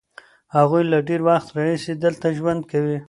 [0.55, 2.97] هغوی له ډېر وخت راهیسې دلته ژوند کوي.